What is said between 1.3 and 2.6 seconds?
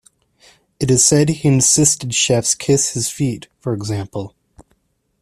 insisted chiefs